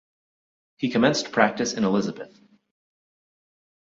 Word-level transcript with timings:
He 0.77 0.89
commenced 0.89 1.31
practice 1.31 1.73
in 1.75 1.83
Elizabeth. 1.83 2.35